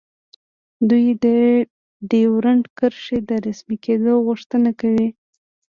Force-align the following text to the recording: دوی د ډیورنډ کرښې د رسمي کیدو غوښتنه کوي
دوی 0.89 1.07
د 1.23 1.25
ډیورنډ 2.09 2.63
کرښې 2.77 3.19
د 3.29 3.31
رسمي 3.45 3.77
کیدو 3.85 4.13
غوښتنه 4.25 4.69
کوي 4.81 5.07